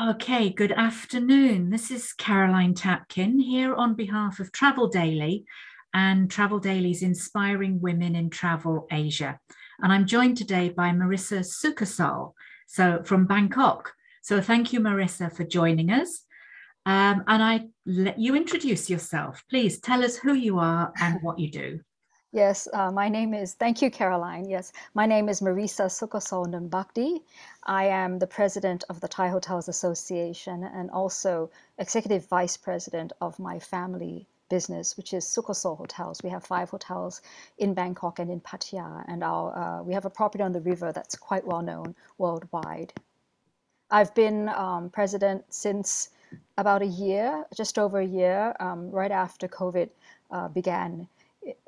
[0.00, 1.68] Okay, good afternoon.
[1.68, 5.44] This is Caroline Tapkin here on behalf of Travel Daily
[5.92, 9.38] and Travel Daily's Inspiring Women in Travel Asia.
[9.82, 12.32] And I'm joined today by Marissa Sukosol,
[12.66, 13.92] so from Bangkok.
[14.22, 16.22] So thank you, Marissa, for joining us.
[16.86, 19.44] Um, and I let you introduce yourself.
[19.50, 21.80] Please tell us who you are and what you do.
[22.34, 24.48] Yes, uh, my name is, thank you, Caroline.
[24.48, 27.20] Yes, my name is Marisa Sukosol Nunbhakdi.
[27.64, 33.38] I am the president of the Thai Hotels Association and also executive vice president of
[33.38, 36.22] my family business, which is Sukosol Hotels.
[36.22, 37.20] We have five hotels
[37.58, 40.90] in Bangkok and in Pattaya, and our, uh, we have a property on the river
[40.90, 42.94] that's quite well known worldwide.
[43.90, 46.08] I've been um, president since
[46.56, 49.90] about a year, just over a year, um, right after COVID
[50.30, 51.08] uh, began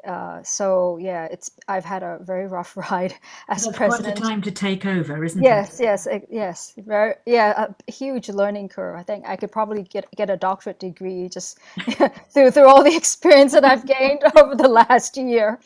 [0.07, 3.15] uh, so yeah, it's I've had a very rough ride
[3.49, 4.17] as That's president.
[4.17, 5.85] Quite a time to take over, isn't yes, it?
[5.85, 6.75] Yes, yes, yes.
[6.79, 8.97] Very yeah, a huge learning curve.
[8.97, 11.59] I think I could probably get get a doctorate degree just
[12.33, 15.61] through through all the experience that I've gained over the last year.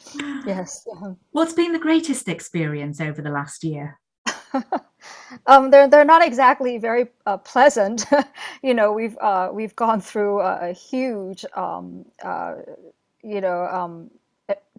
[0.46, 0.86] Yes.
[1.32, 3.98] What's been the greatest experience over the last year?
[5.46, 8.06] um, they're they're not exactly very uh, pleasant.
[8.62, 12.54] you know, we've uh, we've gone through a, a huge um, uh,
[13.28, 14.10] you know, um,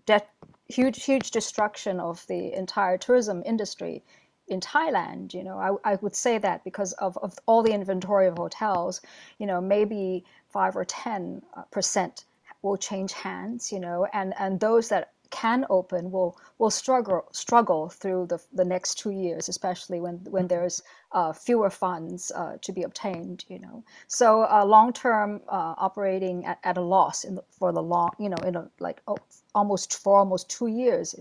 [0.06, 0.30] that
[0.68, 4.04] huge, huge destruction of the entire tourism industry
[4.48, 5.34] in Thailand.
[5.34, 9.02] You know, I, I would say that because of, of all the inventory of hotels,
[9.38, 12.26] you know, maybe five or 10 uh, percent
[12.62, 17.90] will change hands, you know, and, and those that can open will will struggle struggle
[17.90, 22.72] through the, the next two years, especially when when there's uh, fewer funds uh, to
[22.72, 23.46] be obtained.
[23.48, 27.84] You know, so uh, long term uh, operating at, at a loss the, for the
[27.84, 29.18] long, you know, in a, like oh,
[29.54, 31.16] almost for almost two years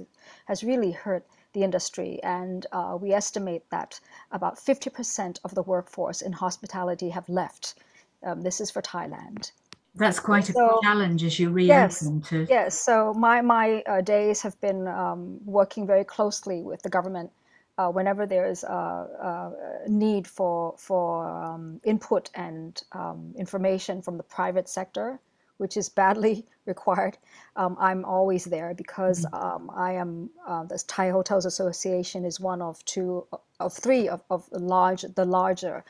[0.47, 2.21] has really hurt the industry.
[2.23, 4.01] And uh, we estimate that
[4.31, 7.75] about 50% of the workforce in hospitality have left.
[8.23, 9.53] Um, this is for Thailand.
[9.99, 12.47] That's quite a so, challenge as you reopen yes, to.
[12.49, 17.31] Yes, so my, my uh, days have been um, working very closely with the government
[17.79, 24.23] uh, whenever there's a, a, need for, for um, input and um, information from the
[24.25, 25.21] private sector
[25.59, 27.19] which is badly required,
[27.57, 29.35] um, I'm always there because mm-hmm.
[29.35, 33.27] um, I am uh, the Thai Hotels Association is one of two
[33.61, 35.85] of three of, of large the larger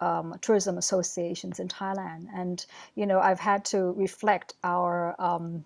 [0.00, 5.64] um, tourism associations in Thailand, and you know I've had to reflect our um,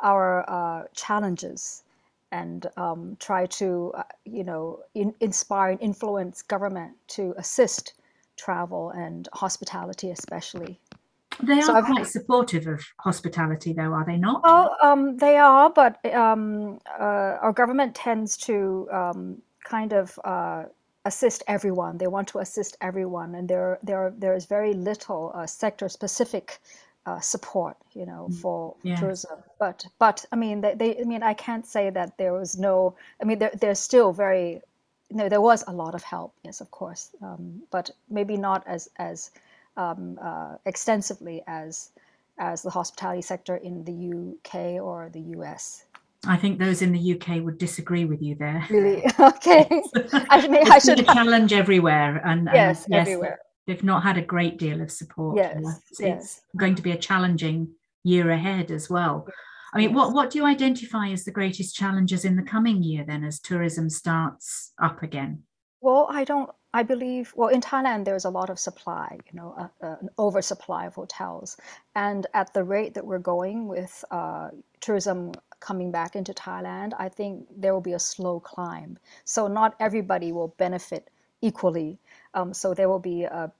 [0.00, 1.84] our uh, challenges
[2.32, 7.92] and um, try to uh, you know in, inspire and influence government to assist
[8.36, 10.80] travel and hospitality especially
[11.40, 14.42] they are so quite supportive of hospitality, though, are they not?
[14.42, 20.64] Well, um, they are, but um, uh, our government tends to um, kind of uh,
[21.04, 21.98] assist everyone.
[21.98, 26.60] They want to assist everyone, and there, there, there is very little uh, sector-specific
[27.04, 29.38] uh, support, you know, mm, for tourism.
[29.58, 32.94] But, but I mean, they, they, I mean, I can't say that there was no.
[33.20, 34.60] I mean, there, there's still very,
[35.10, 38.62] you know, there was a lot of help, yes, of course, um, but maybe not
[38.66, 39.30] as as
[39.76, 41.90] um, uh, extensively as
[42.38, 45.84] as the hospitality sector in the UK or the US.
[46.26, 48.64] I think those in the UK would disagree with you there.
[48.70, 49.04] Really?
[49.20, 49.68] Okay.
[50.30, 53.38] I, mean, I should a challenge everywhere, and, yes, yes, everywhere.
[53.66, 55.36] They've not had a great deal of support.
[55.36, 55.60] Yes,
[55.90, 56.22] it's, yes.
[56.22, 57.68] it's going to be a challenging
[58.04, 59.26] year ahead as well.
[59.74, 63.04] I mean, what, what do you identify as the greatest challenges in the coming year
[63.06, 65.42] then as tourism starts up again?
[65.80, 69.54] Well, I don't I believe, well, in Thailand, there's a lot of supply, you know,
[69.58, 71.56] uh, uh, an oversupply of hotels.
[71.94, 74.50] And at the rate that we're going with uh,
[74.80, 78.98] tourism coming back into Thailand, I think there will be a slow climb.
[79.24, 81.10] So not everybody will benefit
[81.42, 81.98] equally.
[82.32, 83.52] Um, so there will be a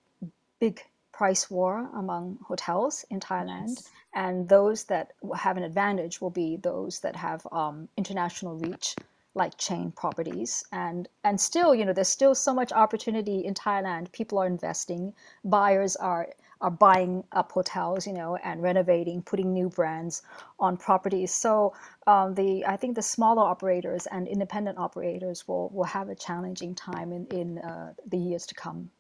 [0.59, 3.75] big price war among hotels in Thailand.
[3.77, 3.91] Yes.
[4.15, 8.97] And those that have an advantage will be those that have um, international reach
[9.35, 10.65] like chain properties.
[10.73, 14.13] And and still you know there's still so much opportunity in Thailand.
[14.13, 15.13] People are investing.
[15.45, 16.29] Buyers are
[16.61, 20.23] are buying up hotels you know and renovating putting new brands
[20.59, 21.33] on properties.
[21.33, 21.75] So
[22.07, 26.75] um, the I think the smaller operators and independent operators will will have a challenging
[26.75, 28.91] time in in uh, the years to come.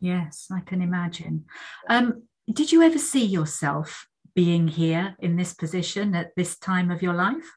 [0.00, 1.44] Yes I can imagine.
[1.88, 2.22] Um,
[2.52, 7.14] did you ever see yourself being here in this position at this time of your
[7.14, 7.56] life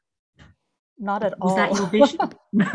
[0.99, 1.55] not at was all.
[1.55, 2.19] Was that your vision?
[2.53, 2.65] no.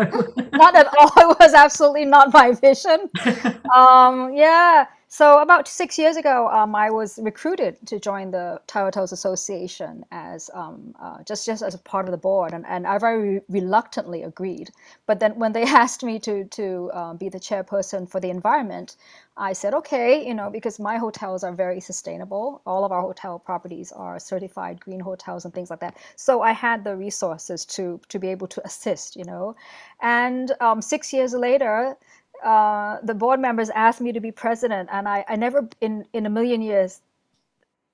[0.53, 1.13] not at all.
[1.31, 3.11] It was absolutely not my vision.
[3.75, 4.87] um, yeah.
[5.15, 10.51] So about six years ago, um, I was recruited to join the Hotels Association as
[10.53, 14.25] um, uh, just just as a part of the board, and, and I very reluctantly
[14.25, 14.73] agreed.
[15.07, 18.97] But then when they asked me to to uh, be the chairperson for the environment,
[19.37, 22.61] I said okay, you know, because my hotels are very sustainable.
[22.67, 25.97] All of our hotel properties are certified green hotels and things like that.
[26.17, 29.55] So I had the resources to to be able to assist, you know.
[30.01, 31.97] And um, six years later
[32.43, 36.27] uh, the board members asked me to be president, and I, I never in in
[36.27, 37.01] a million years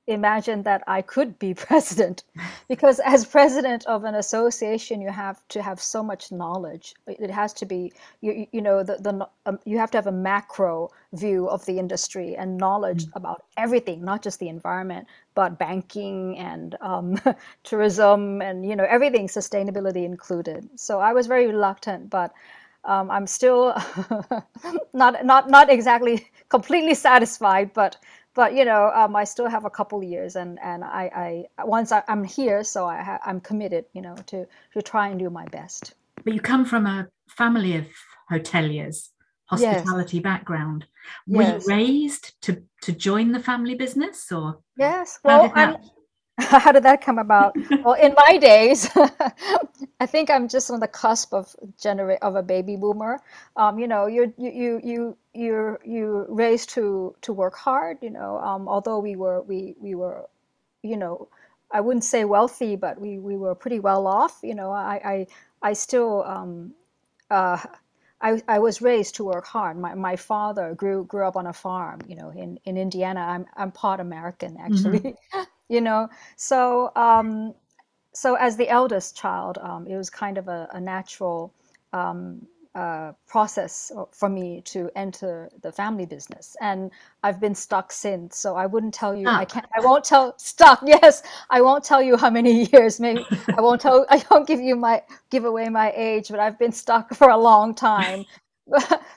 [0.06, 2.25] imagined that I could be president,
[2.69, 6.94] because as president of an association, you have to have so much knowledge.
[7.06, 10.12] It has to be you you know the the um, you have to have a
[10.12, 13.16] macro view of the industry and knowledge mm.
[13.16, 17.20] about everything, not just the environment, but banking and um,
[17.64, 20.69] tourism and you know everything, sustainability included.
[20.76, 22.32] So I was very reluctant, but
[22.85, 23.75] um, I'm still
[24.93, 27.97] not not not exactly completely satisfied, but
[28.35, 31.93] but you know um, I still have a couple years, and and I, I once
[31.93, 35.31] I, am here, so I ha- I'm committed, you know, to to try and do
[35.31, 35.94] my best.
[36.25, 37.87] But you come from a family of
[38.31, 39.09] hoteliers,
[39.47, 40.23] hospitality yes.
[40.23, 40.87] background.
[41.27, 41.67] Were yes.
[41.67, 45.19] you raised to to join the family business, or yes?
[45.25, 45.77] Well, I'm
[46.64, 47.56] how did that come about?
[47.84, 48.88] well, in my days,
[50.00, 53.20] I think I'm just on the cusp of generate of a baby boomer.
[53.56, 57.98] Um, you know, you you you you you're you raised to to work hard.
[58.02, 60.28] You know, um, although we were we we were,
[60.82, 61.28] you know,
[61.70, 64.40] I wouldn't say wealthy, but we we were pretty well off.
[64.43, 65.26] You know, I I
[65.62, 66.75] I still um,
[67.31, 67.58] uh,
[68.22, 69.78] I, I was raised to work hard.
[69.78, 73.20] My, my father grew grew up on a farm, you know, in, in Indiana.
[73.20, 75.00] I'm I'm part American actually.
[75.00, 75.40] Mm-hmm.
[75.70, 77.55] you know so um,
[78.12, 81.55] so as the eldest child um, it was kind of a, a natural
[81.94, 86.56] um, uh, process for me to enter the family business.
[86.61, 86.90] And
[87.22, 90.81] i've been stuck since so i wouldn't tell you i can't i won't tell stuck
[90.84, 93.25] yes i won't tell you how many years maybe
[93.56, 96.72] i won't tell i won't give you my give away my age but i've been
[96.72, 98.25] stuck for a long time.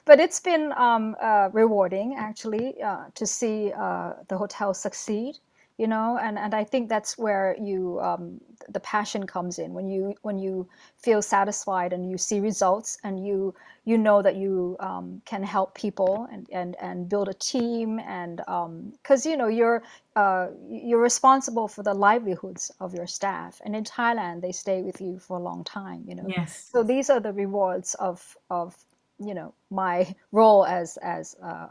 [0.05, 5.37] But it's been um, uh, rewarding actually uh, to see uh, the hotel succeed
[5.77, 8.39] you know and and i think that's where you um,
[8.69, 9.73] the passion comes in.
[9.73, 10.67] When you when you
[10.97, 13.53] feel satisfied and you see results and you
[13.85, 18.37] you know that you um, can help people and and and build a team and
[18.37, 19.83] because um, you know you're
[20.15, 23.61] uh, you're responsible for the livelihoods of your staff.
[23.65, 26.27] And in thailand they stay with you for a long time you know.
[26.27, 26.69] Yes.
[26.71, 28.75] So these are the rewards of of
[29.19, 31.67] you know my role as as uh,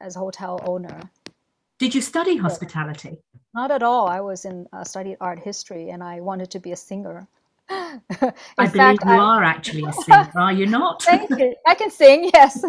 [0.00, 1.00] as hotel owner
[1.78, 3.18] did you study hospitality?
[3.54, 4.06] Not at all.
[4.06, 7.26] I was in uh, studied art history, and I wanted to be a singer.
[7.68, 7.98] I
[8.56, 11.02] fact, believe you I, are actually a singer, are you not?
[11.02, 11.54] thank you.
[11.66, 12.30] I can sing.
[12.34, 12.62] Yes,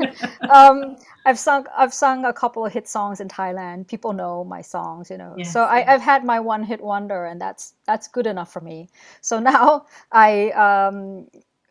[0.50, 1.68] um, I've sung.
[1.77, 3.88] I've sung a couple of hit songs in Thailand.
[3.88, 5.36] People know my songs, you know.
[5.38, 8.62] Yes, so I, have had my one hit wonder, and that's that's good enough for
[8.62, 8.89] me.
[9.21, 11.27] So now I um,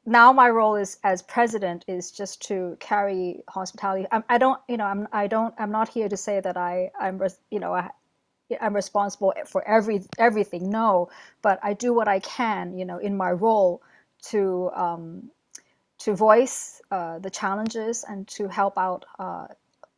[0.06, 4.06] now my role is as president is just to carry hospitality.
[4.12, 6.91] I, I don't, you know, I'm I don't I'm not here to say that I
[6.99, 7.20] I'm
[7.50, 7.91] you know I,
[8.61, 10.70] I'm responsible for every everything.
[10.70, 11.11] No,
[11.43, 13.82] but I do what I can, you know, in my role
[14.31, 15.31] to um,
[15.99, 19.49] to voice uh, the challenges and to help out uh,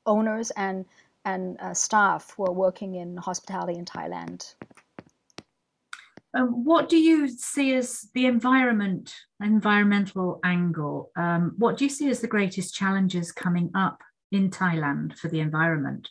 [0.07, 0.87] owners and
[1.25, 4.55] and uh, staff who are working in hospitality in Thailand.
[6.35, 11.11] Um, what do you see as the environment, environmental angle?
[11.17, 15.41] Um, what do you see as the greatest challenges coming up in Thailand for the
[15.41, 16.11] environment?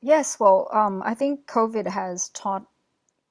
[0.00, 2.66] Yes, well, um, I think COVID has taught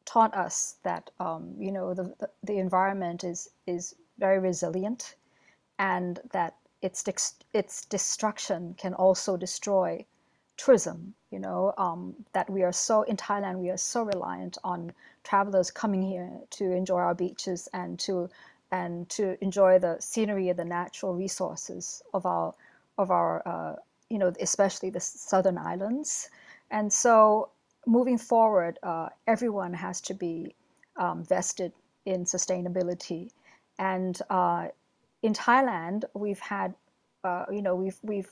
[0.06, 5.16] taught us that um, you know the, the, the environment is is very resilient,
[5.80, 7.04] and that its
[7.54, 10.04] its destruction can also destroy
[10.58, 11.14] tourism.
[11.30, 14.92] You know um, that we are so in Thailand we are so reliant on
[15.28, 18.30] travelers coming here to enjoy our beaches and to
[18.72, 22.54] and to enjoy the scenery and the natural resources of our
[22.98, 23.76] of our uh,
[24.10, 26.30] you know especially the southern islands.
[26.72, 27.50] And so
[27.86, 30.56] moving forward uh, everyone has to be
[30.96, 31.72] um, vested
[32.06, 33.30] in sustainability.
[33.80, 34.68] And uh,
[35.24, 36.74] in Thailand we've had
[37.24, 38.32] uh, you know we've we've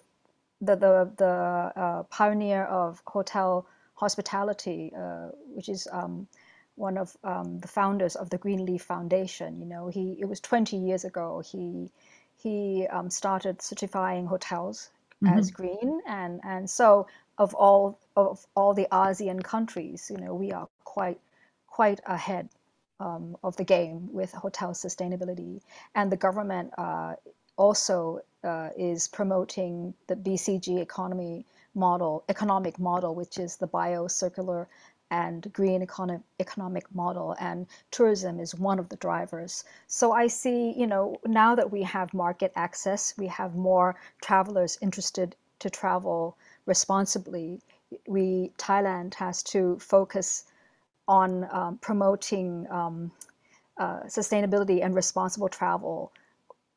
[0.61, 1.35] the the the
[1.83, 6.27] uh, pioneer of hotel hospitality uh, which is um,
[6.75, 9.60] one of um, the founders of the Greenleaf Foundation.
[9.60, 11.41] You know, he it was 20 years ago.
[11.46, 11.91] He
[12.38, 14.89] he um, started certifying hotels
[15.24, 15.38] mm-hmm.
[15.38, 20.51] as green, and and so of all of all the ASEAN countries, you know, we
[20.51, 21.20] are quite
[21.67, 22.50] quite ahead
[23.00, 25.62] um, of the game with hotel sustainability,
[25.94, 26.74] and the government.
[26.77, 27.15] Uh,
[27.58, 34.67] also uh, is promoting the BCG economy model, economic model, which is the bio-circular
[35.12, 35.81] and green
[36.39, 39.63] economic model and tourism is one of the drivers.
[39.88, 44.77] So i see you know now that we have market access we have more travelers
[44.81, 47.62] interested to travel responsibly.
[48.07, 50.45] We thailand has to focus
[51.07, 53.12] on um, promoting um,
[53.77, 56.12] uh, sustainability and responsible travel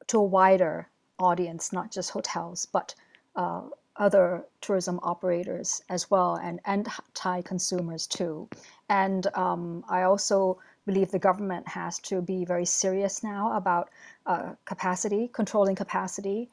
[0.08, 2.94] to a wider audience not just hotels but
[3.36, 3.62] uh,
[3.98, 8.48] other tourism operators as well and, and Thai consumers too.
[8.88, 13.90] And um, I also believe the government has to be very serious now about
[14.24, 16.48] uh, capacity, controlling capacity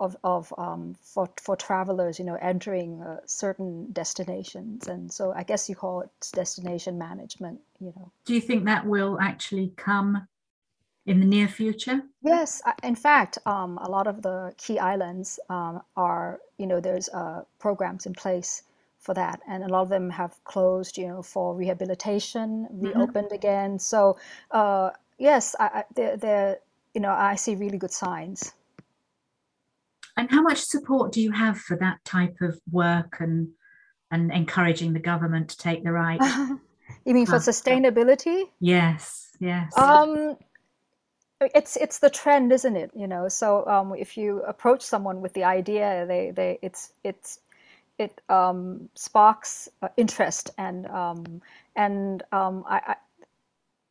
[0.00, 4.88] of, of um, for, for travelers, you know, entering uh, certain destinations.
[4.88, 8.10] And so I guess you call it destination management, you know.
[8.24, 10.26] Do you think that will actually come
[11.06, 12.02] in the near future?
[12.22, 17.08] Yes, in fact, um, a lot of the key islands um, are, you know, there's
[17.10, 18.62] uh, programs in place
[18.98, 22.86] for that, and a lot of them have closed, you know, for rehabilitation, mm-hmm.
[22.86, 23.34] reopened mm-hmm.
[23.34, 23.78] again.
[23.78, 24.16] So,
[24.50, 26.58] uh, yes, I, I, they're, they're,
[26.94, 28.52] you know, I see really good signs.
[30.16, 33.48] And how much support do you have for that type of work and
[34.10, 36.20] and encouraging the government to take the right?
[37.04, 38.44] you mean for sustainability?
[38.60, 39.76] Yes, yes.
[39.76, 40.36] Um,
[41.40, 42.90] it's it's the trend isn't it?
[42.94, 47.40] You know so um, if you approach someone with the idea they they it's it's
[47.98, 51.42] it um, sparks uh, interest and um,
[51.76, 52.96] and um, I,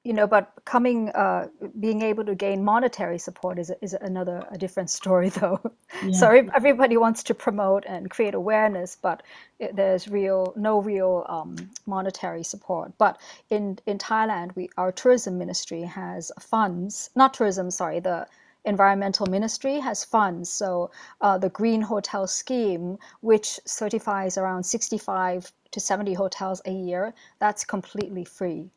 [0.03, 1.48] you know, but coming, uh,
[1.79, 5.62] being able to gain monetary support is is another a different story, though.
[6.03, 6.12] Yeah.
[6.12, 9.24] so everybody wants to promote and create awareness, but
[9.60, 11.55] it, there's real no real um,
[11.86, 12.91] monetary support.
[12.98, 18.27] But in in Thailand, we our tourism ministry has funds, not tourism, sorry, the
[18.65, 20.50] environmental ministry has funds.
[20.50, 20.91] So
[21.22, 27.63] uh, the Green Hotel Scheme, which certifies around 65 to 70 hotels a year, that's
[27.65, 28.69] completely free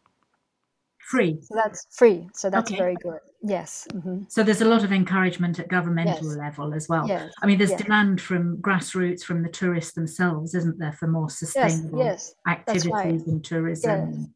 [1.06, 1.38] free.
[1.42, 2.28] So that's free.
[2.34, 2.78] So that's okay.
[2.78, 3.20] very good.
[3.42, 3.86] Yes.
[3.92, 4.22] Mm-hmm.
[4.28, 6.36] So there's a lot of encouragement at governmental yes.
[6.36, 7.06] level as well.
[7.06, 7.32] Yes.
[7.42, 7.82] I mean, there's yes.
[7.82, 12.34] demand from grassroots, from the tourists themselves, isn't there, for more sustainable yes.
[12.48, 13.26] activities right.
[13.26, 14.34] in tourism.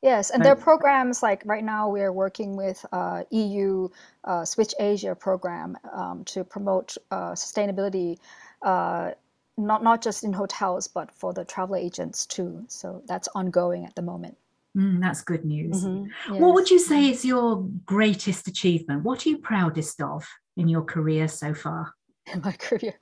[0.00, 3.88] Yes, and there are programs like right now we are working with uh, EU
[4.22, 8.18] uh, Switch Asia program um, to promote uh, sustainability,
[8.62, 9.10] uh,
[9.56, 12.64] not not just in hotels but for the travel agents too.
[12.68, 14.36] So that's ongoing at the moment.
[14.78, 15.84] Mm, that's good news.
[15.84, 16.32] Mm-hmm.
[16.32, 16.40] Yes.
[16.40, 19.02] What would you say is your greatest achievement?
[19.02, 20.24] What are you proudest of
[20.56, 21.94] in your career so far?
[22.32, 22.94] In my career,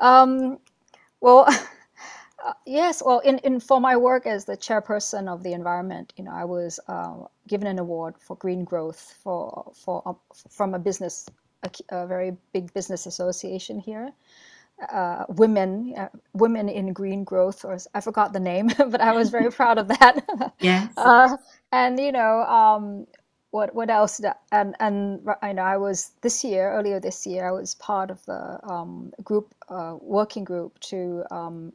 [0.00, 0.58] um,
[1.20, 1.46] well,
[2.44, 3.00] uh, yes.
[3.04, 6.44] Well, in, in for my work as the chairperson of the environment, you know, I
[6.44, 7.14] was uh,
[7.46, 10.14] given an award for green growth for for uh,
[10.50, 11.28] from a business,
[11.62, 14.12] a, a very big business association here
[14.90, 19.30] uh, women uh, women in green growth or i forgot the name but i was
[19.30, 20.24] very proud of that.
[20.60, 21.36] Yeah uh,
[21.72, 23.06] and you know um,
[23.50, 24.20] what what else
[24.52, 28.24] and and i know i was this year earlier this year i was part of
[28.26, 31.72] the um, group uh, working group to um,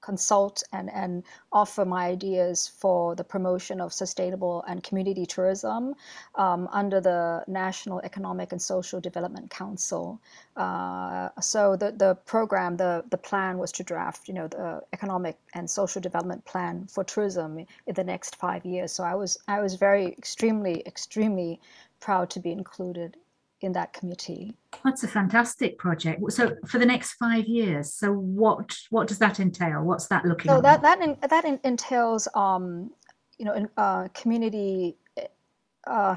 [0.00, 5.94] consult and, and offer my ideas for the promotion of sustainable and community tourism
[6.36, 10.20] um, under the National Economic and Social Development Council.
[10.56, 15.36] Uh, so the, the program, the, the plan was to draft, you know, the economic
[15.54, 18.92] and social development plan for tourism in the next five years.
[18.92, 21.60] So I was I was very extremely extremely
[22.00, 23.16] proud to be included
[23.60, 24.54] in that committee.
[24.84, 26.20] That's a fantastic project.
[26.32, 29.82] So for the next five years, so what what does that entail?
[29.82, 30.50] What's that looking?
[30.50, 32.90] So that that in, that in, entails, um,
[33.38, 34.96] you know, in, uh, community.
[35.86, 36.16] Uh,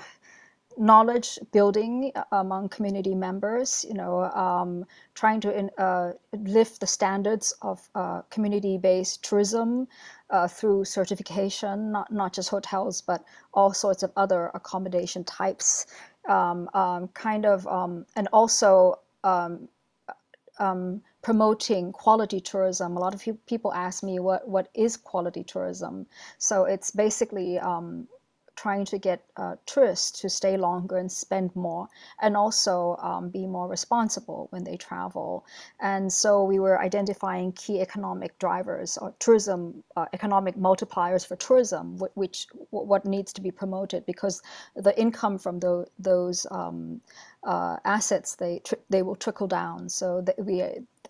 [0.78, 7.54] knowledge building among community members, you know, um, trying to in, uh, lift the standards
[7.62, 9.88] of uh, community-based tourism
[10.30, 13.24] uh, through certification, not, not just hotels, but
[13.54, 15.86] all sorts of other accommodation types,
[16.28, 19.68] um, um, kind of, um, and also um,
[20.60, 22.98] um, promoting quality tourism.
[22.98, 26.06] A lot of people ask me what, what is quality tourism.
[26.38, 27.60] So it's basically
[28.56, 31.88] trying to get uh, tourists to stay longer and spend more,
[32.22, 35.46] and also um, be more responsible when they travel.
[35.80, 42.00] And so we were identifying key economic drivers or tourism uh, economic multipliers for tourism,
[42.16, 44.42] which what needs to be promoted because
[44.76, 47.02] the income from the, those um,
[47.44, 49.90] uh, assets they they will trickle down.
[49.90, 50.64] So we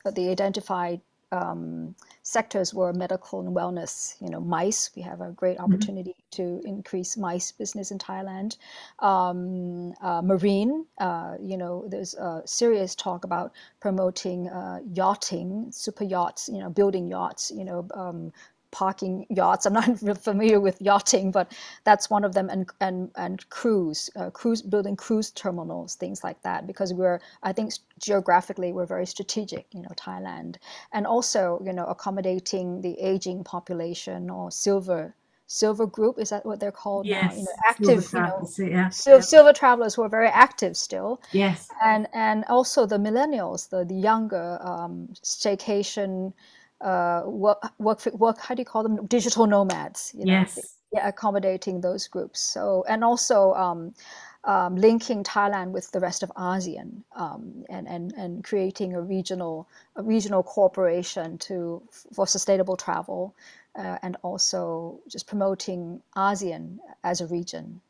[0.06, 1.02] they identified
[1.34, 4.16] um, sectors were medical and wellness.
[4.22, 4.92] You know, MICE.
[4.96, 5.74] We have a great mm-hmm.
[5.74, 6.44] opportunity mm-hmm.
[6.44, 8.58] to increase MICE business in Thailand.
[9.00, 10.86] Um, uh, marine.
[11.00, 16.50] Uh, you know, there's a serious talk about promoting uh, yachting, super yachts.
[16.52, 17.52] You know, building yachts.
[17.52, 18.32] You know, um,
[18.74, 19.66] parking yachts.
[19.66, 21.54] I'm not real familiar with yachting, but
[21.86, 22.50] that's one of them.
[22.50, 26.68] And and and cruise, uh, cruise building cruise terminals, things like that.
[26.68, 29.68] Because we're, I think geographically we're very strategic.
[29.72, 30.58] You know, Thailand,
[30.92, 35.16] and also you know accommodating the aging population or silver
[35.46, 37.22] silver group is that what they're called yes.
[37.22, 38.90] now you know active you know yeah.
[38.90, 43.84] sil- silver travelers who are very active still yes and and also the millennials the,
[43.86, 46.34] the younger um, staycation
[46.84, 49.06] uh, work, work, work, how do you call them?
[49.08, 50.14] Digital nomads.
[50.18, 50.34] You know?
[50.34, 50.78] Yes.
[50.92, 52.40] Yeah, accommodating those groups.
[52.40, 53.96] So, and also um,
[54.44, 59.68] um, linking Thailand with the rest of ASEAN um, and, and, and creating a regional,
[59.96, 61.82] a regional cooperation to,
[62.14, 63.34] for sustainable travel
[63.76, 67.82] uh, and also just promoting ASEAN as a region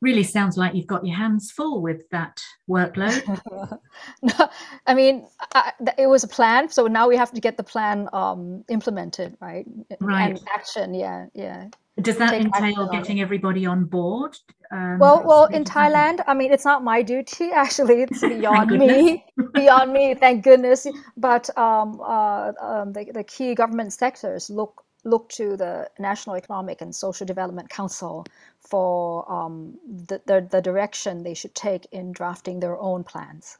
[0.00, 3.22] really sounds like you've got your hands full with that workload.
[4.22, 4.48] no,
[4.86, 8.08] I mean, I, it was a plan, so now we have to get the plan
[8.12, 9.66] um, implemented, right?
[10.00, 10.30] Right.
[10.30, 11.68] And action, yeah, yeah.
[12.00, 14.36] Does that Take entail getting everybody on board?
[14.70, 18.02] Um, well, well, in Thailand, I mean, it's not my duty actually.
[18.02, 20.14] It's beyond me, beyond me.
[20.14, 20.86] Thank goodness.
[21.16, 26.80] But um, uh, um, the, the key government sectors look look to the National Economic
[26.80, 28.26] and Social Development Council
[28.58, 29.78] for um,
[30.08, 33.58] the, the, the, direction they should take in drafting their own plans.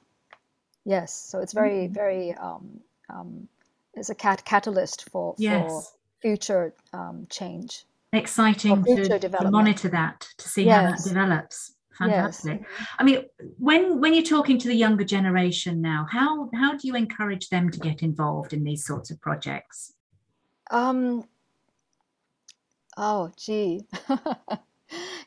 [0.85, 1.95] Yes, so it's very, mm-hmm.
[1.95, 3.49] very, um, um,
[3.95, 5.71] it's a cat- catalyst for, yes.
[5.71, 5.83] for
[6.21, 7.85] future um, change.
[8.13, 10.75] Exciting to, to, monitor that, to see yes.
[10.75, 11.73] how that develops.
[11.97, 12.61] Fantastic.
[12.63, 12.89] Yes.
[12.99, 13.25] I mean,
[13.59, 17.71] when when you're talking to the younger generation now, how how do you encourage them
[17.71, 19.93] to get involved in these sorts of projects?
[20.71, 21.25] Um,
[22.97, 23.83] oh, gee.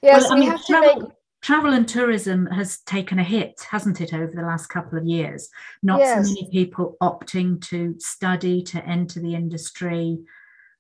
[0.02, 1.12] yes, well, we mean, have travel, to make.
[1.42, 5.50] Travel and tourism has taken a hit, hasn't it, over the last couple of years?
[5.82, 6.28] Not yes.
[6.28, 10.20] so many people opting to study, to enter the industry.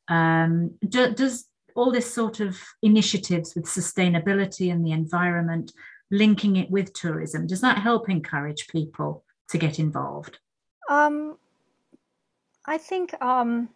[0.07, 5.73] Um, do, does all this sort of initiatives with sustainability and the environment,
[6.11, 10.39] linking it with tourism, does that help encourage people to get involved?
[10.89, 11.37] Um,
[12.65, 13.69] I think um,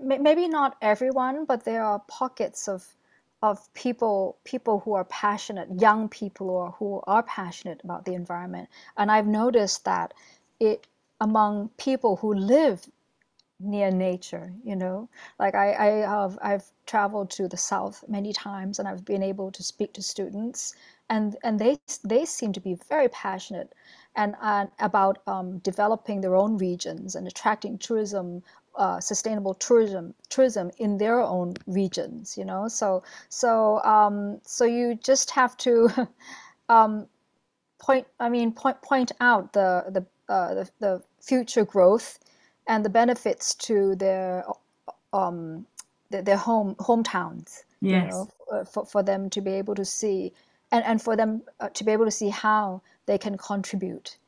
[0.00, 2.96] maybe not everyone, but there are pockets of
[3.42, 8.68] of people people who are passionate, young people or who are passionate about the environment.
[8.96, 10.14] And I've noticed that
[10.60, 10.86] it
[11.20, 12.88] among people who live
[13.60, 18.78] near nature, you know, like I, I have I've traveled to the south many times
[18.78, 20.74] and I've been able to speak to students
[21.08, 23.72] and and they they seem to be very passionate
[24.16, 28.42] and, and about um, developing their own regions and attracting tourism
[28.76, 34.94] uh, sustainable tourism tourism in their own regions you know so so um, so you
[34.96, 35.88] just have to
[36.68, 37.06] um,
[37.78, 42.18] point I mean point point out the the, uh, the, the future growth
[42.66, 44.44] and the benefits to their
[45.12, 45.66] um,
[46.10, 48.02] their, their home hometowns yes.
[48.02, 50.32] you know for, for them to be able to see
[50.72, 54.18] and, and for them uh, to be able to see how they can contribute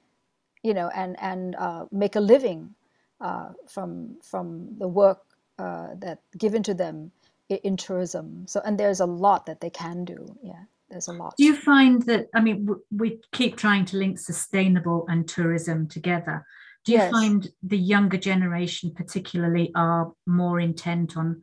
[0.63, 2.75] you know and and uh, make a living
[3.21, 5.21] uh, from from the work
[5.59, 7.11] uh, that given to them
[7.49, 8.47] in tourism.
[8.47, 10.37] So and there's a lot that they can do.
[10.43, 11.35] Yeah, there's a lot.
[11.37, 12.27] Do you find that?
[12.35, 16.45] I mean, we keep trying to link sustainable and tourism together.
[16.85, 17.11] Do you yes.
[17.11, 21.43] find the younger generation, particularly, are more intent on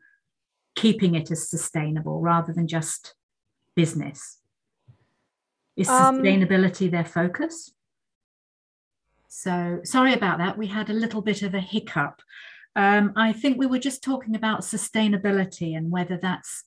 [0.76, 3.16] keeping it as sustainable rather than just
[3.76, 4.40] business?
[5.76, 7.74] Is um, sustainability um, their focus?
[9.36, 10.60] So sorry about that.
[10.60, 12.22] We had a little bit of a hiccup.
[12.76, 16.66] Um, I think we were just talking about sustainability and whether that's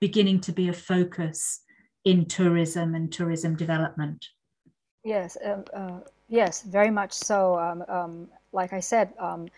[0.00, 1.60] beginning to be a focus
[2.06, 4.24] in tourism and tourism development.
[5.04, 7.58] Yes, um, uh, yes, very much so.
[7.58, 9.48] Um, um like I said, um,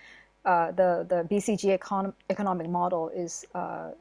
[0.45, 3.93] uh, the the BCG econ- economic model is, uh,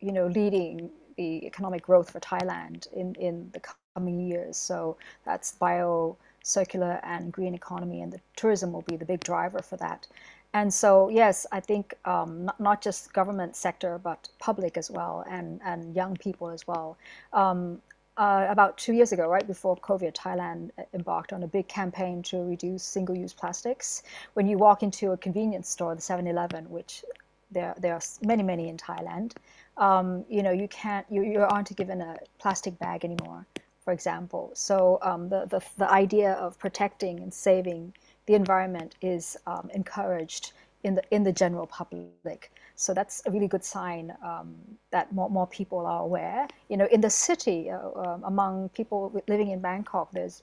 [0.00, 3.60] you know, leading the economic growth for Thailand in in the
[3.94, 4.56] coming years.
[4.56, 9.60] So that's bio circular and green economy, and the tourism will be the big driver
[9.60, 10.06] for that.
[10.54, 15.24] And so, yes, I think um, not, not just government sector, but public as well,
[15.28, 16.98] and, and young people as well.
[17.32, 17.80] Um,
[18.18, 22.42] uh, about two years ago, right before COVID, Thailand embarked on a big campaign to
[22.44, 24.02] reduce single-use plastics.
[24.34, 27.02] When you walk into a convenience store, the 7-Eleven, which
[27.50, 29.32] there, there are many, many in Thailand,
[29.78, 33.46] um, you know, you can't, you, you aren't given a plastic bag anymore
[33.84, 34.50] for example.
[34.54, 37.92] So um, the, the, the idea of protecting and saving
[38.26, 40.52] the environment is um, encouraged
[40.84, 42.50] in the in the general public.
[42.74, 44.54] So that's a really good sign um,
[44.90, 46.48] that more, more people are aware.
[46.68, 50.42] You know, in the city, uh, um, among people living in Bangkok, there's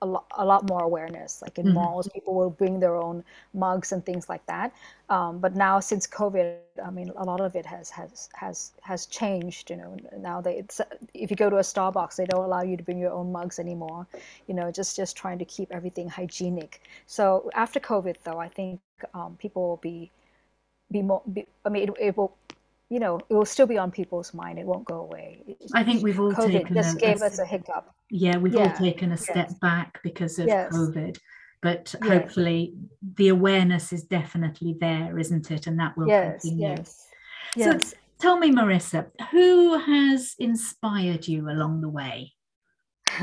[0.00, 1.42] a lot, a lot more awareness.
[1.42, 1.74] Like in mm-hmm.
[1.74, 4.72] malls, people will bring their own mugs and things like that.
[5.08, 9.06] Um, but now, since COVID, I mean, a lot of it has has has has
[9.06, 9.70] changed.
[9.70, 10.80] You know, now they it's,
[11.14, 13.58] if you go to a Starbucks, they don't allow you to bring your own mugs
[13.58, 14.06] anymore.
[14.46, 16.82] You know, just just trying to keep everything hygienic.
[17.06, 18.80] So after COVID, though, I think
[19.14, 20.10] um, people will be
[20.90, 21.22] be more.
[21.32, 22.36] Be, I mean, it, it will
[22.90, 24.58] you know, it will still be on people's mind.
[24.58, 25.44] It won't go away.
[25.74, 27.94] I think we've all COVID taken just a, gave a, us a hiccup.
[28.10, 28.70] Yeah, we've yeah.
[28.70, 29.58] all taken a step yes.
[29.58, 30.74] back because of yes.
[30.74, 31.18] COVID.
[31.60, 32.10] But yes.
[32.10, 32.74] hopefully,
[33.16, 35.66] the awareness is definitely there, isn't it?
[35.66, 36.68] And that will continue.
[36.68, 37.06] Yes.
[37.56, 37.90] Yes.
[37.90, 42.32] So, tell me, Marissa, who has inspired you along the way?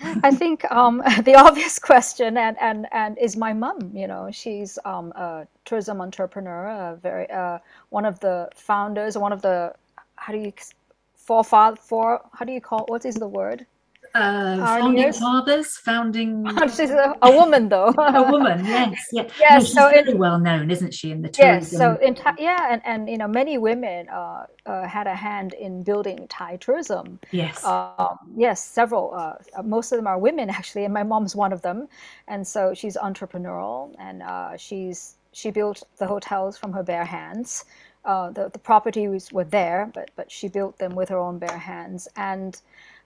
[0.00, 3.92] I think um, the obvious question and, and, and is my mom.
[3.94, 7.58] You know, she's um, a tourism entrepreneur, a very uh,
[7.90, 9.74] one of the founders, one of the
[10.16, 10.52] how do you
[11.16, 13.66] for for how do you call what is the word?
[14.18, 16.46] Uh, founding fathers, founding.
[16.76, 17.94] She's a, a, woman, though.
[17.98, 19.28] a woman, yes, yeah.
[19.38, 21.72] Yes, no, she's so very in, well known, isn't she, in the tourism?
[21.72, 25.52] Yes, so in yeah, and, and you know, many women uh, uh, had a hand
[25.54, 27.20] in building Thai tourism.
[27.30, 27.64] Yes.
[27.64, 29.14] Um, yes, several.
[29.14, 31.88] Uh, most of them are women, actually, and my mom's one of them.
[32.26, 37.64] And so she's entrepreneurial, and uh, she's she built the hotels from her bare hands.
[38.04, 41.58] Uh, the the properties were there, but but she built them with her own bare
[41.58, 42.60] hands, and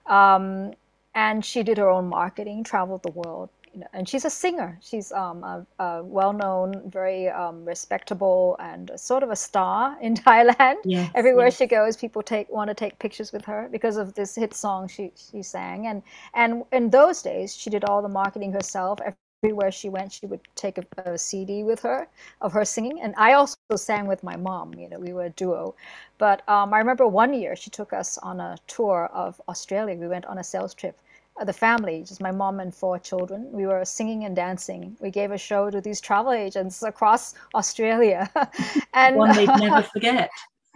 [0.07, 0.73] um,
[1.15, 3.49] and she did her own marketing, traveled the world.
[3.73, 4.77] You know, and she's a singer.
[4.81, 10.75] She's um, a, a well-known, very um, respectable, and sort of a star in Thailand.
[10.85, 11.57] Yes, Everywhere yes.
[11.57, 14.87] she goes, people take want to take pictures with her because of this hit song
[14.87, 15.87] she she sang.
[15.87, 16.03] And
[16.35, 18.99] and in those days, she did all the marketing herself
[19.43, 22.07] everywhere she went, she would take a, a, CD with her
[22.41, 23.01] of her singing.
[23.01, 24.73] And I also sang with my mom.
[24.75, 25.75] You know, we were a duo.
[26.17, 29.95] But um, I remember one year she took us on a tour of Australia.
[29.97, 30.97] We went on a sales trip.
[31.45, 34.95] The family, just my mom and four children, we were singing and dancing.
[34.99, 38.29] We gave a show to these travel agents across Australia,
[38.93, 40.29] and one they'd never forget.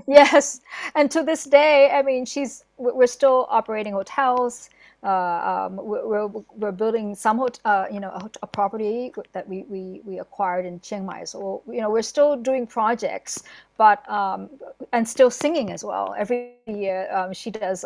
[0.07, 0.61] Yes,
[0.95, 4.69] and to this day, I mean, she's we're still operating hotels
[5.03, 10.01] uh, um, we're, we're building some, uh, you know, a, a, property that we, we,
[10.05, 11.23] we acquired in Chiang Mai.
[11.23, 13.43] So, you know, we're still doing projects,
[13.77, 14.49] but, um,
[14.93, 16.15] and still singing as well.
[16.17, 17.85] Every year um, she does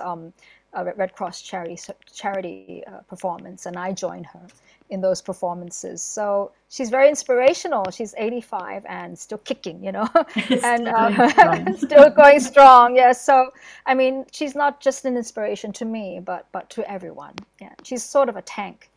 [0.74, 1.78] a Red Cross charity,
[2.14, 4.48] charity uh, performance and I join her
[4.90, 6.02] in those performances.
[6.02, 7.90] So she's very inspirational.
[7.92, 10.08] She's 85 and still kicking, you know,
[10.64, 12.96] and uh, still going strong.
[12.96, 13.14] Yeah.
[13.14, 13.52] So
[13.86, 17.36] I mean, she's not just an inspiration to me, but but to everyone.
[17.60, 17.74] Yeah.
[17.84, 18.90] She's sort of a tank,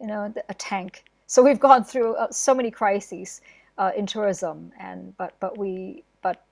[0.00, 1.04] you know, a tank.
[1.26, 3.40] So we've gone through uh, so many crises
[3.78, 6.44] uh, in tourism, and but but we but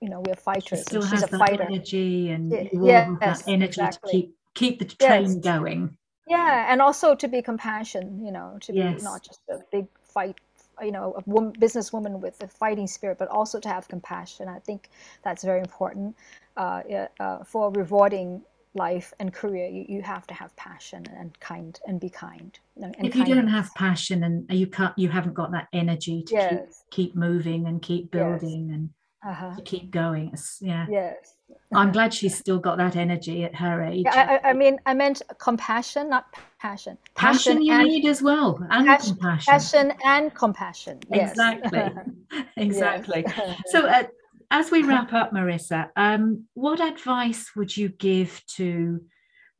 [0.00, 0.80] you know we're fighters.
[0.80, 1.62] She still has that fighter.
[1.62, 4.12] energy and yeah, yes, that energy exactly.
[4.12, 5.34] to keep keep the train yes.
[5.36, 5.96] going
[6.30, 8.98] yeah and also to be compassion you know to yes.
[8.98, 10.36] be not just a big fight
[10.80, 14.48] you know a woman, business woman with a fighting spirit but also to have compassion
[14.48, 14.88] i think
[15.22, 16.16] that's very important
[16.56, 16.82] uh,
[17.20, 18.42] uh, for rewarding
[18.74, 22.94] life and career you, you have to have passion and kind and be kind and
[22.98, 23.36] if you kindness.
[23.36, 26.84] don't have passion and you can't you haven't got that energy to yes.
[26.90, 28.76] keep, keep moving and keep building yes.
[28.76, 28.90] and
[29.22, 29.54] uh-huh.
[29.54, 31.34] to keep going yeah yes
[31.72, 34.06] I'm glad she's still got that energy at her age.
[34.08, 36.26] I, I mean, I meant compassion, not
[36.58, 36.98] passion.
[37.14, 39.52] Passion, passion you and, need as well, and passion, compassion.
[39.52, 40.98] Passion and compassion.
[41.12, 41.30] Yes.
[41.30, 41.90] Exactly.
[42.56, 43.24] exactly.
[43.66, 44.04] So, uh,
[44.50, 49.00] as we wrap up, Marissa, um, what advice would you give to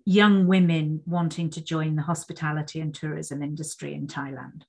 [0.05, 4.63] young women wanting to join the hospitality and tourism industry in Thailand?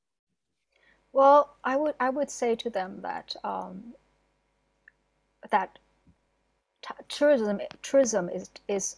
[1.13, 3.93] Well, I would I would say to them that um,
[5.49, 5.80] that
[7.08, 8.97] tourism tourism is is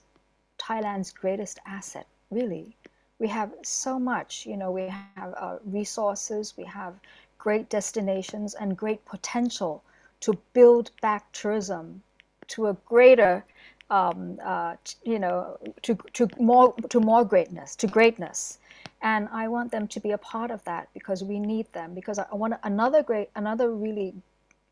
[0.58, 2.08] Thailand's greatest asset.
[2.32, 2.75] Really,
[3.19, 4.45] we have so much.
[4.45, 6.93] You know, we have uh, resources, we have
[7.38, 9.84] great destinations, and great potential
[10.21, 12.01] to build back tourism
[12.47, 13.43] to a greater,
[13.89, 18.60] um, uh, you know, to to more to more greatness, to greatness.
[19.01, 21.93] And I want them to be a part of that because we need them.
[21.93, 24.13] Because I want another great, another really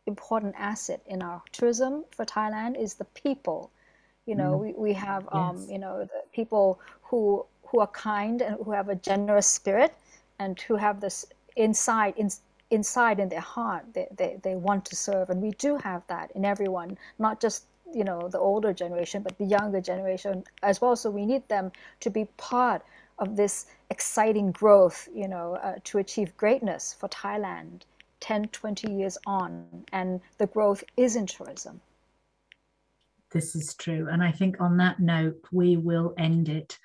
[0.07, 3.71] important asset in our tourism for Thailand is the people.
[4.25, 4.61] You know, mm.
[4.61, 5.69] we, we have, um, yes.
[5.69, 9.93] you know, the people who who are kind and who have a generous spirit
[10.39, 12.29] and who have this inside in,
[12.69, 16.31] inside in their heart they, they, they want to serve and we do have that
[16.31, 20.95] in everyone not just you know the older generation but the younger generation as well
[20.95, 22.81] so we need them to be part
[23.19, 27.81] of this exciting growth you know uh, to achieve greatness for thailand
[28.21, 31.81] 10, 20 years on, and the growth is in tourism.
[33.31, 34.07] This is true.
[34.11, 36.77] And I think on that note, we will end it.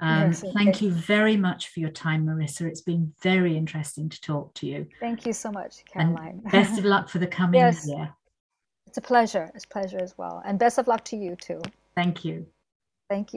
[0.00, 0.52] Um, Yes, okay.
[0.52, 2.62] Thank you very much for your time, Marissa.
[2.62, 4.86] It's been very interesting to talk to you.
[5.00, 6.40] Thank you so much, And Caroline.
[6.52, 7.86] best of luck for the coming Yes.
[7.88, 8.12] year.
[8.88, 9.50] It's a pleasure.
[9.54, 10.42] It's a pleasure as well.
[10.44, 11.60] And best of luck to you too.
[11.94, 12.46] Thank you.
[13.08, 13.30] Thank you.